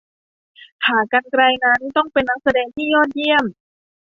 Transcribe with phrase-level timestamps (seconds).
[0.85, 3.45] ขากรรไกรนั้นต้องเป็นนักแสดงที่ยอดเยี่ยม